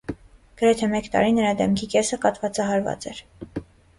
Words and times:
Գրեթե 0.61 0.87
մեկ 0.93 1.09
տարի 1.15 1.35
նրա 1.35 1.51
դեմքի 1.59 1.89
կեսը 1.95 2.19
կաթվածահարված 2.25 3.09
էր։ 3.13 3.21